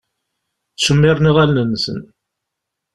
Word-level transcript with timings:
Ttcemmiṛen 0.71 1.29
iɣallen-nsen. 1.29 2.01